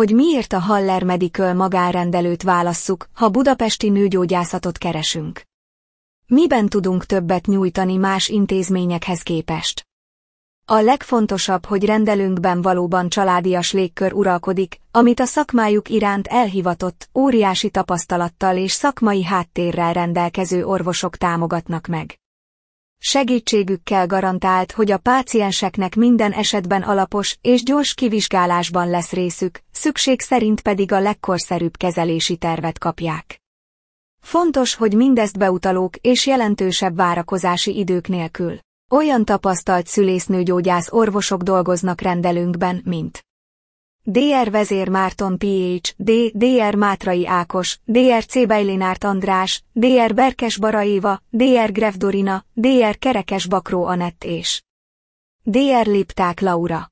[0.00, 5.42] hogy miért a Haller Medical magánrendelőt válasszuk, ha budapesti nőgyógyászatot keresünk.
[6.26, 9.86] Miben tudunk többet nyújtani más intézményekhez képest?
[10.66, 18.56] A legfontosabb, hogy rendelőnkben valóban családias légkör uralkodik, amit a szakmájuk iránt elhivatott, óriási tapasztalattal
[18.56, 22.18] és szakmai háttérrel rendelkező orvosok támogatnak meg.
[23.02, 30.60] Segítségükkel garantált, hogy a pácienseknek minden esetben alapos és gyors kivizsgálásban lesz részük, szükség szerint
[30.60, 33.40] pedig a legkorszerűbb kezelési tervet kapják.
[34.22, 38.58] Fontos, hogy mindezt beutalók és jelentősebb várakozási idők nélkül.
[38.90, 43.24] Olyan tapasztalt szülésznőgyógyász orvosok dolgoznak rendelőnkben, mint
[44.02, 44.50] Dr.
[44.50, 46.10] Vezér Márton PH, D.
[46.32, 46.74] Dr.
[46.74, 48.24] Mátrai Ákos, Dr.
[48.26, 48.46] C.
[48.46, 50.14] Bejlénárt András, Dr.
[50.14, 51.72] Berkes Baraéva, Dr.
[51.72, 52.98] Gref Dorina, Dr.
[52.98, 54.62] Kerekes Bakró Anett és
[55.42, 55.86] Dr.
[55.86, 56.90] Lipták Laura.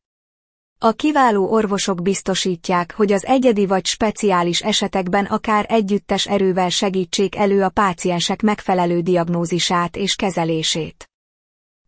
[0.79, 7.63] A kiváló orvosok biztosítják, hogy az egyedi vagy speciális esetekben akár együttes erővel segítsék elő
[7.63, 11.08] a páciensek megfelelő diagnózisát és kezelését.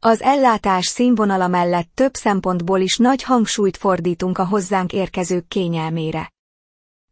[0.02, 6.32] Az ellátás színvonala mellett több szempontból is nagy hangsúlyt fordítunk a hozzánk érkezők kényelmére.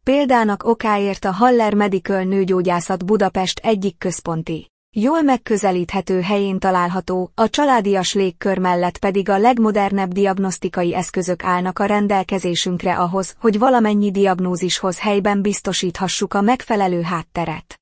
[0.03, 8.13] Példának okáért a Haller Medical nőgyógyászat Budapest egyik központi, jól megközelíthető helyén található, a családias
[8.13, 15.41] légkör mellett pedig a legmodernebb diagnosztikai eszközök állnak a rendelkezésünkre ahhoz, hogy valamennyi diagnózishoz helyben
[15.41, 17.79] biztosíthassuk a megfelelő hátteret.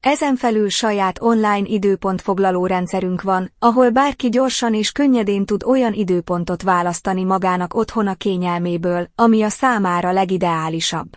[0.00, 6.62] Ezen felül saját online időpontfoglaló rendszerünk van, ahol bárki gyorsan és könnyedén tud olyan időpontot
[6.62, 11.08] választani magának otthona kényelméből, ami a számára legideálisabb.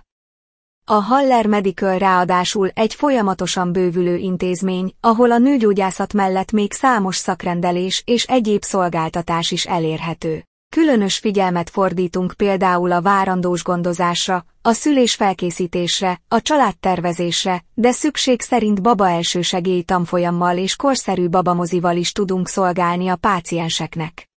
[0.85, 8.03] A Haller Medical ráadásul egy folyamatosan bővülő intézmény, ahol a nőgyógyászat mellett még számos szakrendelés
[8.05, 10.43] és egyéb szolgáltatás is elérhető.
[10.73, 18.81] Különös figyelmet fordítunk például a várandós gondozásra, a szülés felkészítésre, a családtervezésre, de szükség szerint
[18.81, 24.32] baba elsősegély tanfolyammal és korszerű babamozival is tudunk szolgálni a pácienseknek.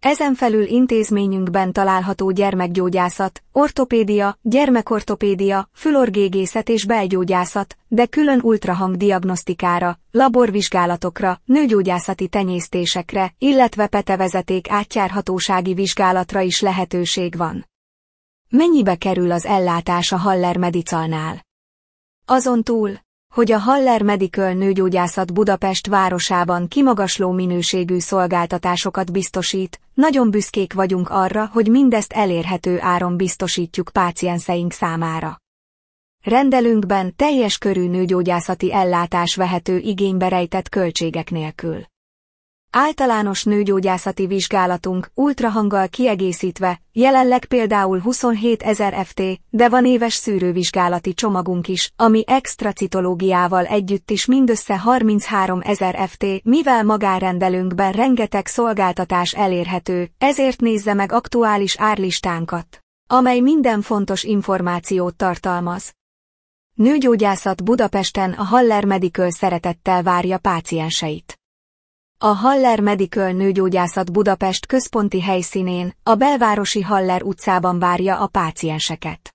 [0.00, 11.40] Ezen felül intézményünkben található gyermekgyógyászat, ortopédia, gyermekortopédia, fülorgégészet és belgyógyászat, de külön ultrahang diagnosztikára, laborvizsgálatokra,
[11.44, 17.68] nőgyógyászati tenyésztésekre, illetve petevezeték átjárhatósági vizsgálatra is lehetőség van.
[18.48, 21.46] Mennyibe kerül az ellátás a Haller Medicalnál?
[22.26, 22.90] Azon túl,
[23.36, 31.50] hogy a Haller Medical nőgyógyászat Budapest városában kimagasló minőségű szolgáltatásokat biztosít, nagyon büszkék vagyunk arra,
[31.52, 35.40] hogy mindezt elérhető áron biztosítjuk pácienseink számára.
[36.24, 41.82] Rendelünkben teljes körű nőgyógyászati ellátás vehető igénybe rejtett költségek nélkül.
[42.78, 51.68] Általános nőgyógyászati vizsgálatunk ultrahanggal kiegészítve, jelenleg például 27 ezer FT, de van éves szűrővizsgálati csomagunk
[51.68, 60.08] is, ami extra citológiával együtt is mindössze 33 ezer FT, mivel magárendelőnkben rengeteg szolgáltatás elérhető,
[60.18, 65.94] ezért nézze meg aktuális árlistánkat, amely minden fontos információt tartalmaz.
[66.74, 71.38] Nőgyógyászat Budapesten a Haller Medical szeretettel várja pácienseit.
[72.18, 79.34] A Haller Medical nőgyógyászat Budapest központi helyszínén, a belvárosi Haller utcában várja a pácienseket.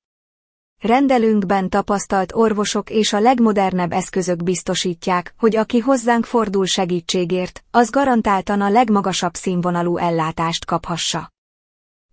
[0.80, 8.62] Rendelünkben tapasztalt orvosok és a legmodernebb eszközök biztosítják, hogy aki hozzánk fordul segítségért, az garantáltan
[8.62, 11.31] a legmagasabb színvonalú ellátást kaphassa.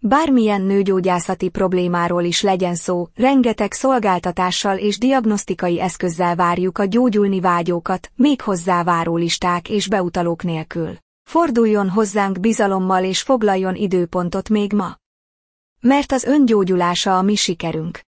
[0.00, 8.10] Bármilyen nőgyógyászati problémáról is legyen szó, rengeteg szolgáltatással és diagnosztikai eszközzel várjuk a gyógyulni vágyókat,
[8.14, 10.96] még hozzá várólisták és beutalók nélkül.
[11.28, 14.96] Forduljon hozzánk bizalommal és foglaljon időpontot még ma.
[15.80, 18.00] Mert az öngyógyulása a mi sikerünk.